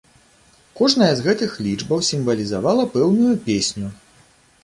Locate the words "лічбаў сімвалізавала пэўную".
1.65-3.35